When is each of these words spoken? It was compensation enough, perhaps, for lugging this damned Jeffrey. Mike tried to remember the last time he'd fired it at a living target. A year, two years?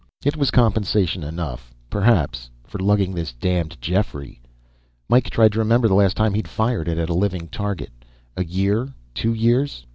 It 0.25 0.35
was 0.35 0.49
compensation 0.49 1.23
enough, 1.23 1.75
perhaps, 1.91 2.49
for 2.63 2.79
lugging 2.79 3.13
this 3.13 3.33
damned 3.33 3.79
Jeffrey. 3.79 4.41
Mike 5.07 5.29
tried 5.29 5.51
to 5.51 5.59
remember 5.59 5.87
the 5.87 5.93
last 5.93 6.17
time 6.17 6.33
he'd 6.33 6.47
fired 6.47 6.87
it 6.87 6.97
at 6.97 7.09
a 7.11 7.13
living 7.13 7.47
target. 7.49 7.91
A 8.35 8.43
year, 8.43 8.95
two 9.13 9.31
years? 9.35 9.85